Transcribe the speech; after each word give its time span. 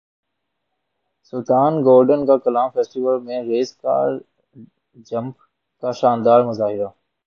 سلطان 1.33 1.73
golden 1.85 2.25
کا 2.25 2.37
Kalam 2.43 2.69
festival 2.73 3.17
میں 3.23 3.41
reverse 3.43 3.71
car 3.77 4.09
jump 5.07 5.35
کا 5.83 5.91
شاندار 5.99 6.43
مظاہرہ 6.43 6.87